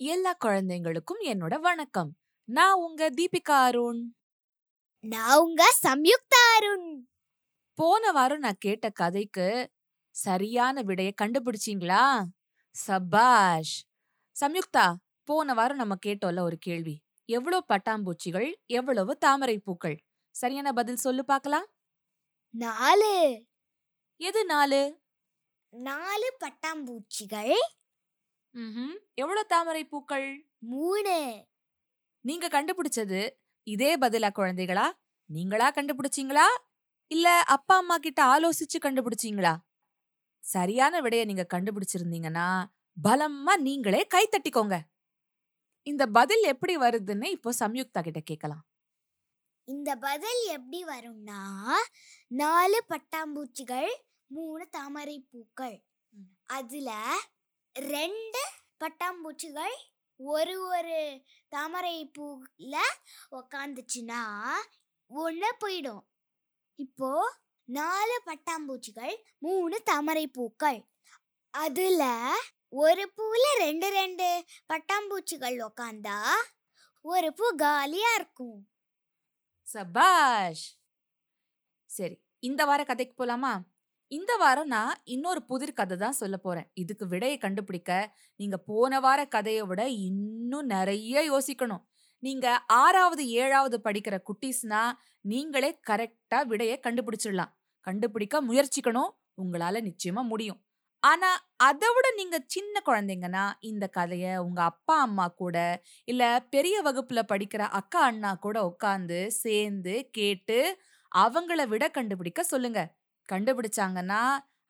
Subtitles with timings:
[0.00, 2.16] எல்லா குழந்தைங்களுக்கும் என்னோட வணக்கம்.
[2.44, 4.14] நான் உங்க தீபிகா அருண்.
[5.00, 7.08] நான் உங்க சம்யுக்தா அருண்.
[7.74, 9.72] போன வாரம் நான் கேட்ட கதைக்கு
[10.10, 12.24] சரியான விடைய கண்டுபிடிச்சீங்களா?
[12.70, 13.84] சபாஷ்.
[14.40, 17.02] சம்யுக்தா போன வாரம் நம்ம கேட்டோம்ல ஒரு கேள்வி.
[17.24, 20.04] எவ்வளவு பட்டாம்பூச்சிகள் எவ்வளவு தாமரை பூக்கள்?
[20.30, 21.66] சரியான பதில் சொல்லு பார்க்கலாம்.
[22.50, 23.46] நாலு.
[24.16, 25.00] எது நாலு?
[25.70, 27.52] நாலு பட்டாம்பூச்சிகள்.
[29.14, 30.28] எவ்வளவு தாமரை பூக்கள்?
[30.58, 31.18] மூணு.
[32.24, 33.20] நீங்க கண்டுபிடிச்சது
[33.66, 34.86] இதே பதிலா குழந்தைகளா?
[35.30, 36.46] நீங்களா கண்டுபிடிச்சீங்களா?
[37.10, 39.54] இல்ல அப்பா அம்மா கிட்ட ஆலோசிச்சு கண்டுபிடிச்சீங்களா?
[40.44, 42.48] சரியான விடைய நீங்க கண்டுபிடிச்சிருந்தீங்கன்னா
[42.96, 44.76] பலமா நீங்களே கை தட்டிக்கோங்க.
[45.82, 48.62] இந்த பதில் எப்படி வருதுன்னு இப்போ சம்யுக்தா கிட்ட கேட்கலாம்.
[49.64, 51.40] இந்த பதில் எப்படி வரும்னா
[52.30, 53.90] நாலு பட்டாம்பூச்சிகள்
[54.26, 55.76] மூணு தாமரை பூக்கள்.
[56.46, 56.90] அதுல
[57.78, 58.42] ரெண்டு
[58.84, 59.76] பட்டாம்பூச்சிகள்
[60.16, 60.98] ஒரு ஒரு
[61.48, 62.94] தாமரை பூவில்
[63.30, 64.22] உக்காந்துச்சுன்னா
[65.10, 66.02] ஒன்று போயிடும்.
[66.78, 67.10] இப்போ
[67.68, 70.80] நாலு பட்டாம்பூச்சிகள் மூணு தாமரை பூக்கள்.
[71.54, 72.06] அதில்
[72.68, 76.18] ஒரு பூவில் ரெண்டு ரெண்டு பட்டாம்பூச்சிகள் உக்காந்தா
[77.04, 78.58] ஒரு பூ காலியாக இருக்கும்.
[79.66, 80.66] சபாஷ்!
[81.90, 83.52] சரி இந்த வார கதைக்கு போகலாமா
[84.12, 86.66] இந்த வாரம் நான் இன்னொரு புதிர் கதை தான் சொல்ல போறேன்.
[86.74, 87.90] இதுக்கு விடையை கண்டுபிடிக்க
[88.40, 91.82] நீங்க போன வார கதையை விட இன்னும் நிறைய யோசிக்கணும்.
[92.22, 92.46] நீங்க
[92.78, 94.82] ஆறாவது ஏழாவது படிக்கிற குட்டீஸ்னா
[95.24, 97.52] நீங்களே கரெக்டா விடையை கண்டுபிடிச்சிடலாம்.
[97.86, 99.10] கண்டுபிடிக்க முயற்சிக்கணும்.
[99.36, 100.60] உங்களால நிச்சயமா முடியும்.
[101.02, 101.28] ஆனா
[101.60, 105.56] அதை விட நீங்க சின்ன குழந்தைங்கன்னா இந்த கதைய உங்க அப்பா அம்மா கூட
[106.08, 110.58] இல்ல பெரிய வகுப்புல படிக்கிற அக்கா அண்ணா கூட உட்காந்து சேர்ந்து கேட்டு
[111.12, 112.80] அவங்கள விட கண்டுபிடிக்க சொல்லுங்க.
[113.32, 114.22] கண்டுபிடிச்சாங்கன்னா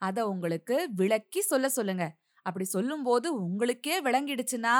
[0.02, 2.04] அத உங்களுக்கு விளக்கி சொல்ல சொல்லுங்க.
[2.46, 4.76] அப்படி சொல்லும்போது உங்களுக்கே விளங்கிடுச்சுன்னா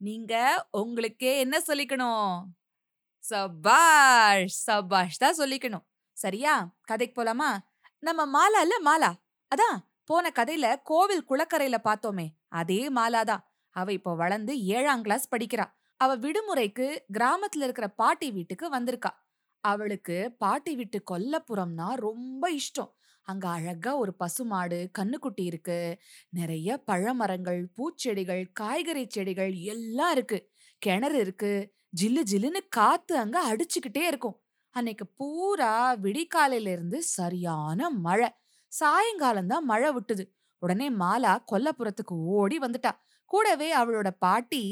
[0.00, 0.34] நீங்க
[0.70, 2.32] உங்களுக்கே என்ன சொல்லிக்கணும்?
[3.24, 5.84] சபாஷ் சபாஷ் தான் சொல்லிக்கணும்.
[6.16, 6.54] சரியா?
[6.82, 7.50] கதைக்கு போலாமா?
[8.02, 9.10] நம்ம மாலா இல்ல மாலா.
[9.52, 13.42] அதான் போன கதையில கோவில் குளக்கரையில பார்த்தோமே அதே மாலா தான்.
[13.76, 15.66] அவ இப்போ வளர்ந்து ஏழாம் கிளாஸ் படிக்கிறா.
[16.00, 16.86] அவ விடுமுறைக்கு
[17.18, 19.10] கிராமத்துல இருக்கிற பாட்டி வீட்டுக்கு வந்திருக்கா.
[19.72, 22.92] அவளுக்கு பாட்டி விட்டு கொல்லப்புறம்னா ரொம்ப இஷ்டம்.
[23.28, 25.78] அங்க அழகா ஒரு பசுமாடு கண்ணுக்குட்டி இருக்கு.
[26.30, 30.38] நிறைய பழமரங்கள் பூச்செடிகள் காய்கறி செடிகள் எல்லாம் இருக்கு.
[30.82, 31.52] கிணறு இருக்கு.
[32.00, 34.36] ஜில்லு ஜில்லுன்னு காத்து அங்க அடிச்சுக்கிட்டே இருக்கும்.
[34.76, 35.72] அன்னைக்கு பூரா
[36.04, 38.30] விடிகாலையில இருந்து சரியான மழை.
[38.72, 40.24] சாயங்காலம் தான் மழை விட்டுது.
[40.62, 42.92] உடனே மாலா கொல்லப்புறத்துக்கு ஓடி வந்துட்டா.
[43.30, 44.62] கூடவே அவளோட பாட்டி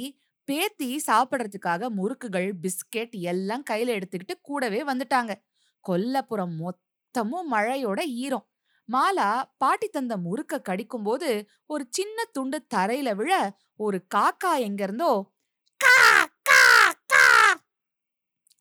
[0.48, 5.32] பேத்தி சாப்பிடறதுக்காக முறுக்குகள் பிஸ்கெட் எல்லாம் கையில எடுத்துக்கிட்டு கூடவே வந்துட்டாங்க.
[5.84, 8.46] கொல்லப்புறம் மொத்தமும் மழையோட ஈரம்.
[8.88, 11.28] மாலா பாட்டி தந்த முறுக்க கடிக்கும்போது
[11.66, 13.32] ஒரு சின்ன துண்டு தரையில விழ
[13.76, 15.12] ஒரு காக்கா எங்க இருந்தோ?
[15.80, 15.96] கா
[16.42, 16.60] கா
[17.06, 17.24] கா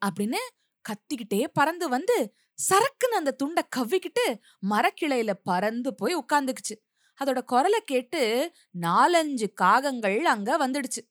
[0.01, 0.41] அப்படின்னு
[0.85, 2.17] கத்திக்கிட்டே பறந்து வந்து
[2.59, 4.25] சரக்குன்னு அந்த துண்டை கவ்விக்கிட்டு
[4.69, 6.75] மரக்கிளையில பறந்து போய் உட்காந்துக்குச்சு
[7.19, 8.21] அதோட குரலை கேட்டு
[8.81, 11.01] நாலஞ்சு காகங்கள் அங்க வந்துடுச்சு.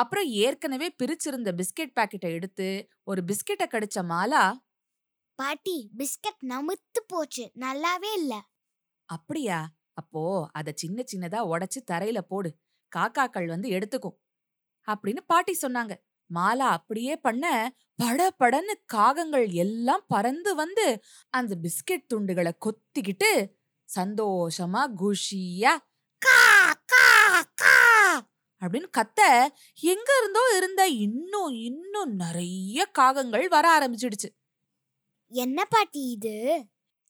[0.00, 2.68] அப்புறம் ஏற்கனவே பிரிச்சிருந்த பிஸ்கெட் பாக்கெட்டை எடுத்து
[3.04, 4.44] ஒரு பிஸ்கெட்டை கடிச்ச மாலா
[5.38, 7.44] பாட்டி பிஸ்கட் நமுத்து போச்சு.
[7.58, 8.32] நல்லாவே இல்ல.
[9.08, 9.58] அப்படியா?
[9.92, 10.22] அப்போ
[10.52, 12.50] அத சின்ன சின்னதா உடைச்சு தரையில போடு.
[12.92, 14.16] காக்காக்கள் வந்து எடுத்துக்கும்.
[14.88, 15.94] அப்படின்னு பாட்டி சொன்னாங்க.
[16.30, 17.44] மாலா அப்படியே பண்ண
[17.98, 20.86] படபடன்னு காகங்கள் எல்லாம் பறந்து வந்து
[21.34, 23.30] அந்த பிஸ்கெட் துண்டுகளை கொத்திக்கிட்டு
[23.88, 25.72] சந்தோஷமா குஷியா
[28.62, 29.20] அப்படின்னு கத்த
[29.82, 34.28] எங்க இருந்தோ இருந்த இன்னும் இன்னும் நிறைய காகங்கள் வர ஆரம்பிச்சிடுச்சு.
[35.32, 36.36] என்ன பாட்டி இது?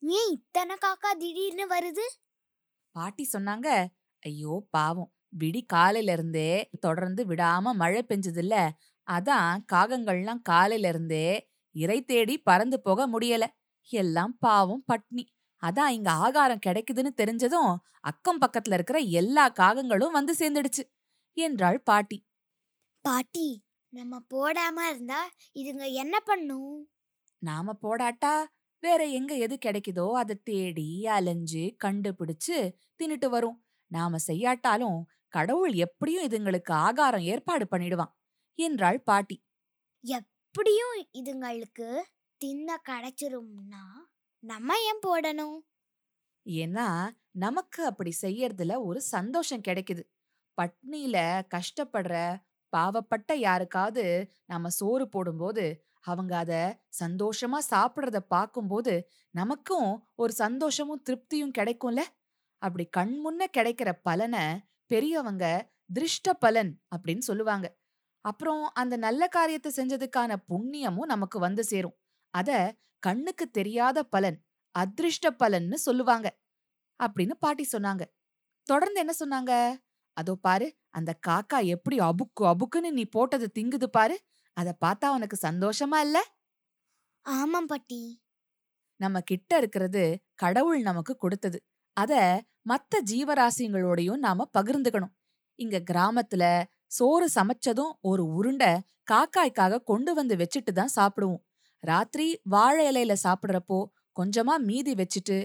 [0.03, 2.05] ஏன் இத்தனை காக்கா திடீர்னு வருது?
[2.97, 3.69] பாட்டி சொன்னாங்க
[4.23, 5.11] ஐயோ பாவம்.
[5.33, 6.51] விடி காலையில இருந்தே
[6.81, 8.55] தொடர்ந்து விடாம மழை பெஞ்சதில்ல.
[9.09, 11.27] அதான் காகங்கள்லாம் காலையில இருந்தே
[11.77, 13.45] இறை தேடி பறந்து போக முடியல.
[13.91, 15.25] எல்லாம் பாவம் பட்னி.
[15.63, 20.83] அதான் இங்க ஆகாரம் கிடைக்குதுன்னு தெரிஞ்சதும் அக்கம் பக்கத்துல இருக்கிற எல்லா காகங்களும் வந்து சேர்ந்துடுச்சு.
[21.41, 22.19] என்றாள் பாட்டி.
[23.05, 23.49] பாட்டி
[23.93, 25.21] நம்ம போடாம இருந்தா
[25.55, 26.75] இதுங்க என்ன பண்ணும்
[27.43, 28.33] நாம போடாட்டா?
[28.83, 32.57] வேற எங்க எது கிடைக்குதோ அதை தேடி அலைஞ்சு கண்டுபிடிச்சு
[33.01, 33.59] தின்னுட்டு வரும்.
[33.91, 34.99] நாம செய்யாட்டாலும்
[35.29, 38.15] கடவுள் எப்படியும் இதுங்களுக்கு ஆகாரம் ஏற்பாடு பண்ணிடுவான்
[38.59, 39.37] என்றாள் பாட்டி.
[40.05, 41.89] எப்படியும் இதுங்களுக்கு
[42.41, 43.85] தின்ன கிடைச்சிரும்னா
[44.43, 45.59] நம்ம ஏன் போடணும்?
[46.47, 46.87] ஏன்னா
[47.37, 50.03] நமக்கு அப்படி செய்யறதுல ஒரு சந்தோஷம் கிடைக்குது.
[50.59, 51.17] பட்னியில
[51.55, 52.15] கஷ்டப்படுற
[52.73, 54.05] பாவப்பட்ட யாருக்காவது
[54.47, 55.65] நாம சோறு போடும்போது
[56.01, 56.53] அவங்க அத
[57.01, 58.95] சந்தோஷமா சாப்பிடுறத பார்க்கும்போது
[59.35, 62.03] நமக்கும் ஒரு சந்தோஷமும் திருப்தியும் கிடைக்கும்ல?
[62.63, 64.45] அப்படி கண் முன்ன கிடைக்கிற பலனை
[64.91, 65.45] பெரியவங்க
[65.93, 67.67] திருஷ்ட பலன் அப்படின்னு சொல்லுவாங்க.
[68.25, 71.97] அப்புறம் அந்த நல்ல காரியத்தை செஞ்சதுக்கான புண்ணியமும் நமக்கு வந்து சேரும்.
[72.35, 72.51] அத
[73.03, 74.39] கண்ணுக்கு தெரியாத பலன்
[74.75, 76.29] அதிருஷ்ட பலன்னு சொல்லுவாங்க.
[77.01, 78.05] அப்படின்னு பாட்டி சொன்னாங்க.
[78.67, 79.53] தொடர்ந்து என்ன சொன்னாங்க?
[80.17, 84.17] அதோ பாரு அந்த காக்கா எப்படி அபுக்கு அபுக்குன்னு நீ போட்டது திங்குது பாரு
[84.57, 86.19] அத பார்த்தா உனக்கு சந்தோஷமா இல்ல?
[87.27, 88.01] ஆமாம் பாட்டி.
[89.01, 90.03] நம்ம கிட்ட இருக்கிறது
[90.35, 91.59] கடவுள் நமக்கு கொடுத்தது.
[91.97, 92.13] அத
[92.69, 95.15] மத்த ஜீவராசிங்களோடையும் நாம பகிர்ந்துக்கணும்.
[95.59, 96.45] இங்க கிராமத்துல
[96.91, 98.71] சோறு சமைச்சதும் ஒரு உருண்டை
[99.11, 101.43] காக்காய்க்காக கொண்டு வந்து வச்சுட்டு தான் சாப்பிடுவோம்.
[101.85, 103.79] ராத்திரி வாழை இலையில சாப்பிடுறப்போ
[104.17, 105.39] கொஞ்சமா மீதி வச்சுட்டு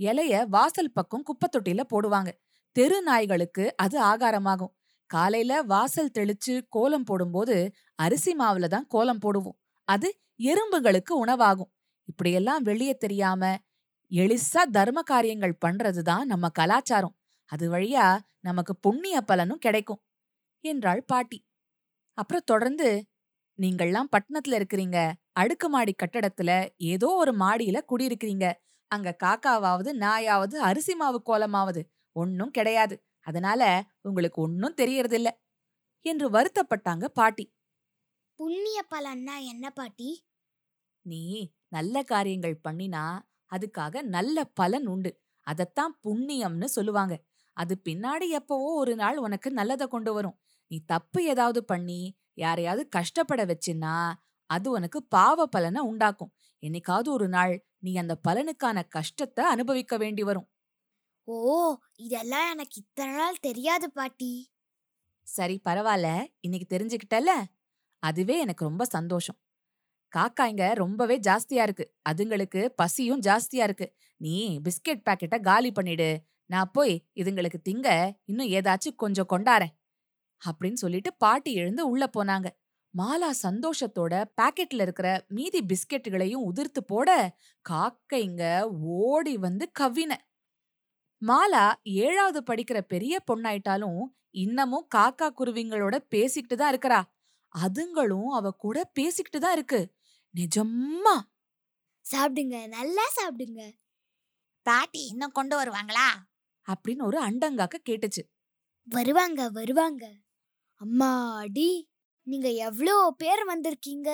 [0.00, 2.30] இலைய வாசல் பக்கம் குப்பை தொட்டில போடுவாங்க.
[2.76, 4.72] தெரு நாய்களுக்கு அது ஆகாரமாகும்.
[5.10, 7.56] காலையில வாசல் தெளிச்சு கோலம் போடும்போது
[7.94, 9.58] அரிசி மாவுல தான் கோலம் போடுவோம்.
[9.88, 10.08] அது
[10.42, 11.70] எறும்புகளுக்கு உணவாகும்.
[12.08, 13.42] இப்படியெல்லாம் வெளியே தெரியாம
[14.10, 17.16] எளிசா தர்ம காரியங்கள் பண்றதுதான் நம்ம கலாச்சாரம்.
[17.50, 18.06] அது வழியா
[18.40, 20.00] நமக்கு புண்ணிய பலனும் கிடைக்கும்.
[20.64, 21.38] என்றாள் பாட்டி.
[22.18, 22.88] அப்புறம் தொடர்ந்து
[23.58, 24.98] நீங்கள்லாம் பட்டணத்துல இருக்கிறீங்க.
[25.32, 26.50] அடுக்குமாடி கட்டடத்துல
[26.86, 28.46] ஏதோ ஒரு மாடியில குடியிருக்கிறீங்க.
[28.90, 31.82] அங்க காக்காவாவது நாயாவது அரிசி மாவு கோலமாவது
[32.16, 32.96] ஒன்னும் கிடையாது.
[33.26, 33.62] அதனால
[34.00, 35.30] உங்களுக்கு ஒன்னும் தெரியறதில்ல.
[36.06, 37.44] என்று வருத்தப்பட்டாங்க பாட்டி.
[38.40, 40.10] புண்ணிய பலன்னா என்ன பாட்டி?
[41.06, 41.22] நீ
[41.68, 43.04] நல்ல காரியங்கள் பண்ணினா
[43.52, 45.10] அதுக்காக நல்ல பலன் உண்டு.
[45.46, 47.14] அதத்தான் புண்ணியம்னு சொல்லுவாங்க.
[47.56, 50.36] அது பின்னாடி எப்பவோ ஒரு நாள் உனக்கு நல்லத கொண்டு வரும்.
[50.70, 52.00] நீ தப்பு ஏதாவது பண்ணி
[52.34, 53.94] யாரையாவது கஷ்டப்பட வச்சின்னா
[54.50, 56.32] அது உனக்கு பாவ பலனை உண்டாக்கும்.
[56.62, 60.48] என்னைக்காவது ஒரு நாள் நீ அந்த பலனுக்கான கஷ்டத்தை அனுபவிக்க வேண்டி வரும்.
[61.28, 64.32] ஓ இதெல்லாம் எனக்கு இத்தனை நாள் தெரியாது பாட்டி.
[65.26, 66.08] சரி பரவாயில்ல
[66.40, 67.32] இன்னைக்கு தெரிஞ்சுக்கிட்டல
[68.02, 69.38] அதுவே எனக்கு ரொம்ப சந்தோஷம்.
[70.12, 71.84] காக்காய்ங்க ரொம்பவே ஜாஸ்தியா இருக்கு.
[72.08, 73.86] அதுங்களுக்கு பசியும் ஜாஸ்தியா இருக்கு.
[74.16, 76.08] நீ பிஸ்கெட் பாக்கெட்டை காலி பண்ணிடு.
[76.46, 77.88] நான் போய் இதுங்களுக்கு திங்க
[78.24, 79.74] இன்னும் ஏதாச்சும் கொஞ்சம் கொண்டாரேன்
[80.42, 82.48] அப்படின்னு சொல்லிட்டு பாட்டி எழுந்து உள்ள போனாங்க.
[82.94, 87.10] மாலா சந்தோஷத்தோட பாக்கெட்ல இருக்கிற மீதி பிஸ்கெட்டுகளையும் உதிர்த்து போட
[87.64, 88.42] காக்கைங்க
[89.00, 90.12] ஓடி வந்து கவ்வின.
[91.22, 94.00] மாலா ஏழாவது படிக்கிற பெரிய பொண்ணாயிட்டாலும்
[94.34, 97.00] இன்னமும் காக்கா குருவிங்களோட பேசிக்கிட்டு தான் இருக்கறா.
[97.54, 99.80] அதுங்களும் அவ கூட பேசிக்கிட்டு தான் இருக்கு.
[100.34, 101.16] நிஜம்மா.
[102.04, 103.62] சாப்பிடுங்க நல்லா சாப்பிடுங்க
[104.66, 106.08] பாட்டி இன்னும் கொண்டு வருவாங்களா?
[106.68, 108.22] அப்படின்னு ஒரு அண்டங்காக்க கேட்டுச்சு.
[108.88, 110.04] வருவாங்க வருவாங்க.
[110.80, 111.70] அம்மாடி
[112.26, 114.10] நீங்க எவ்வளோ பேர் வந்திருக்கீங்க?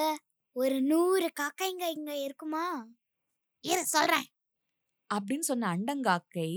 [0.56, 2.64] ஒரு நூறு காக்கைங்க இங்க இருக்குமா?
[3.64, 4.26] இரு சொல்றேன்.
[5.10, 6.50] அப்படின்னு சொன்ன அண்டங்காக்கை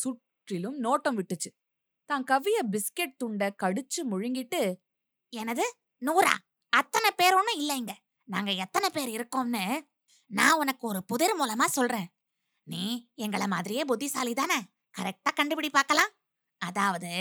[0.00, 1.50] சுற்றிலும் நோட்டம் விட்டுச்சு.
[2.10, 4.62] தான் கவ்விய பிஸ்கெட் துண்ட கடிச்சு முழுங்கிட்டு
[5.32, 5.64] எனது
[6.02, 6.34] நூறா?
[6.72, 7.92] அத்தனை பேர் ஒன்றும் இல்லைங்க
[8.28, 9.64] நாங்க எத்தனை பேர் இருக்கோம்னு
[10.30, 12.08] நான் உனக்கு ஒரு புதிர் மூலமா சொல்றேன்.
[12.66, 12.84] நீ
[13.16, 14.58] எங்கள மாதிரியே புத்திசாலி தானே?
[14.94, 16.12] கரெக்டா கண்டுபிடி பார்க்கலாம்.
[16.60, 17.12] அதாவது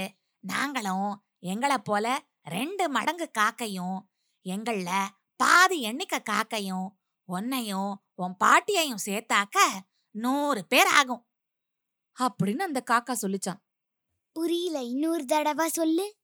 [0.44, 1.10] நாங்களும்
[1.40, 2.06] எங்கள போல
[2.56, 3.98] ரெண்டு மடங்கு காக்கையும்
[4.46, 4.90] எங்கள
[5.36, 6.88] பாதி எண்ணிக்கை காக்கையும்
[7.28, 9.58] உன்னையும் உன் பாட்டியையும் சேர்த்தாக்க
[10.16, 11.22] நூறு பேர் ஆகும்.
[12.22, 13.60] அப்படின்னு அந்த காக்கா சொல்லிச்சான்.
[14.32, 14.82] புரியல.
[14.82, 16.16] இன்னொரு தடவை சொல்லு.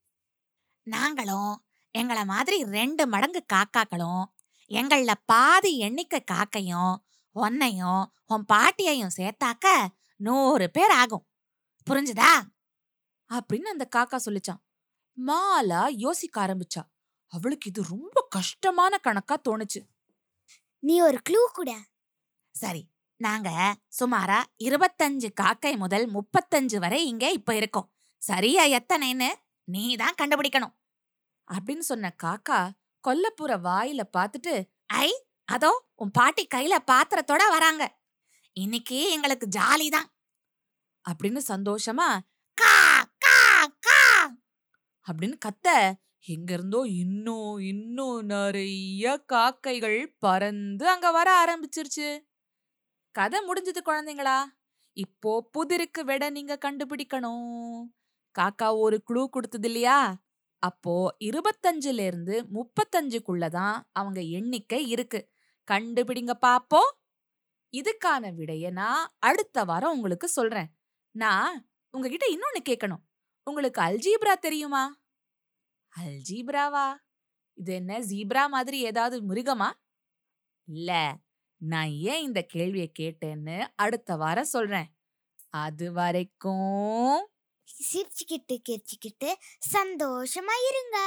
[0.83, 1.65] நாங்களும்
[1.97, 4.23] எங்கள மாதிரி ரெண்டு மடங்கு காக்காக்களும்
[4.69, 6.95] எங்கள பாதி எண்ணிக்கை காக்கையும்
[7.31, 11.27] உன்னையும் உன் பாட்டியையும் சேர்த்தாக்க நூறு பேர் ஆகும்.
[11.89, 12.41] புரிஞ்சுதா?
[13.33, 14.63] அப்படின்னு அந்த காக்கா சொல்லிச்சான்.
[15.25, 16.91] மாலா யோசிக்க ஆரம்பிச்சா.
[17.27, 19.87] அவளுக்கு இது ரொம்ப கஷ்டமான கணக்கா தோணுச்சு.
[20.79, 21.79] நீ ஒரு க்ளூ கூட.
[22.51, 23.49] சரி நாங்க
[23.99, 27.89] சுமாரா இருபத்தஞ்சு காக்கை முதல் முப்பத்தஞ்சு வரை இங்க இப்ப இருக்கோம்.
[28.17, 29.29] சரியா எத்தனைன்னு
[29.63, 30.73] நீ தான் கண்டுபிடிக்கணும்.
[31.47, 32.69] அப்படின்னு சொன்ன காக்கா
[33.03, 34.53] கொல்லப்புற வாயில பார்த்துட்டு
[34.85, 37.83] ஐ அதோ உன் பாட்டி கையில பாத்திரத்தோட வராங்க.
[38.53, 40.07] இன்னைக்கு எங்களுக்கு ஜாலி தான்.
[41.05, 42.09] அப்படின்னு சந்தோஷமா
[42.53, 42.75] கா
[43.19, 43.37] கா
[43.79, 43.99] கா.
[45.07, 45.95] அப்படின்னு கத்த
[46.25, 52.26] எங்கிருந்தோ இன்னும் இன்னும் நிறைய காக்கைகள் பறந்து அங்க வர ஆரம்பிச்சிருச்சு.
[53.17, 54.43] கதை முடிஞ்சது குழந்தைங்களா?
[54.97, 57.83] இப்போ புதிருக்கு விட நீங்க கண்டுபிடிக்கணும்.
[58.35, 60.21] காக்கா ஒரு குழு கொடுத்தது இல்லையா?
[60.63, 65.19] அப்போ இருபத்தஞ்சுல இருந்து முப்பத்தஞ்சுக்குள்ளதான் அவங்க எண்ணிக்கை இருக்கு.
[65.71, 66.81] கண்டுபிடிங்க பாப்போ
[67.73, 70.69] இதுக்கான விடைய நான் அடுத்த வாரம் உங்களுக்கு சொல்றேன்.
[71.15, 73.03] நான் உங்ககிட்ட இன்னொன்னு கேட்கணும்.
[73.43, 74.83] உங்களுக்கு அல்ஜீப்ரா தெரியுமா?
[75.95, 76.87] அல்ஜீப்ராவா?
[77.53, 79.69] இது என்ன ஜீப்ரா மாதிரி ஏதாவது மிருகமா?
[80.67, 80.91] இல்ல.
[81.61, 84.89] நான் ஏன் இந்த கேள்வியை கேட்டேன்னு அடுத்த வாரம் சொல்றேன்.
[85.49, 87.29] அது வரைக்கும்
[87.67, 89.29] சிரிச்சுக்கிட்டு கிரிச்சுக்கிட்டு
[89.73, 90.97] சந்தோஷமா இருங்க.